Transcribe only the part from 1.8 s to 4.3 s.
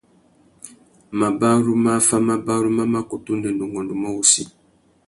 mà affámabarú má mà kutu ndénda ungôndômô